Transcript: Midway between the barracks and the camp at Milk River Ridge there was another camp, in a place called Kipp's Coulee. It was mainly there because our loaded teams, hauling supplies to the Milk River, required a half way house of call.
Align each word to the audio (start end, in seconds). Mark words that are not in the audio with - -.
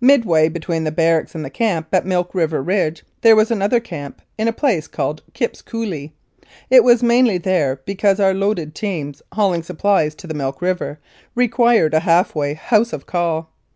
Midway 0.00 0.48
between 0.48 0.82
the 0.82 0.90
barracks 0.90 1.32
and 1.32 1.44
the 1.44 1.48
camp 1.48 1.86
at 1.92 2.04
Milk 2.04 2.34
River 2.34 2.60
Ridge 2.60 3.04
there 3.20 3.36
was 3.36 3.52
another 3.52 3.78
camp, 3.78 4.20
in 4.36 4.48
a 4.48 4.52
place 4.52 4.88
called 4.88 5.22
Kipp's 5.32 5.62
Coulee. 5.62 6.12
It 6.70 6.82
was 6.82 7.04
mainly 7.04 7.38
there 7.38 7.80
because 7.86 8.18
our 8.18 8.34
loaded 8.34 8.74
teams, 8.74 9.22
hauling 9.32 9.62
supplies 9.62 10.16
to 10.16 10.26
the 10.26 10.34
Milk 10.34 10.60
River, 10.60 10.98
required 11.36 11.94
a 11.94 12.00
half 12.00 12.34
way 12.34 12.54
house 12.54 12.92
of 12.92 13.06
call. 13.06 13.52